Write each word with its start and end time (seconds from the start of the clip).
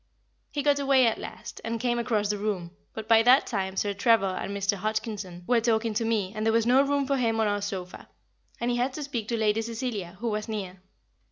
He 0.49 0.63
got 0.63 0.79
away 0.79 1.05
at 1.05 1.19
last, 1.19 1.61
and 1.63 1.79
came 1.79 1.99
across 1.99 2.31
the 2.31 2.39
room, 2.39 2.71
but 2.95 3.07
by 3.07 3.21
that 3.21 3.45
time 3.45 3.75
Sir 3.77 3.93
Trevor 3.93 4.35
and 4.41 4.49
Mr. 4.51 4.73
Hodgkinson 4.75 5.43
were 5.45 5.61
talking 5.61 5.93
to 5.93 6.03
me, 6.03 6.33
and 6.35 6.43
there 6.43 6.51
was 6.51 6.65
no 6.65 6.81
room 6.81 7.05
for 7.05 7.17
him 7.17 7.39
on 7.39 7.45
our 7.47 7.61
sofa, 7.61 8.09
and 8.59 8.71
he 8.71 8.77
had 8.77 8.93
to 8.93 9.03
speak 9.03 9.27
to 9.27 9.37
Lady 9.37 9.61
Cecilia, 9.61 10.17
who 10.19 10.29
was 10.31 10.49
near. 10.49 10.81